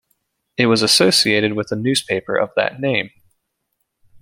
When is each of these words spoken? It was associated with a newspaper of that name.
It 0.57 0.65
was 0.65 0.81
associated 0.81 1.53
with 1.53 1.71
a 1.71 1.75
newspaper 1.75 2.35
of 2.35 2.49
that 2.55 2.79
name. 2.81 3.11